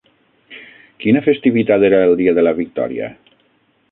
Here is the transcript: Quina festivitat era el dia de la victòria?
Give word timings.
Quina 1.03 1.21
festivitat 1.25 1.85
era 1.91 2.01
el 2.07 2.15
dia 2.23 2.35
de 2.39 2.47
la 2.47 2.57
victòria? 2.63 3.13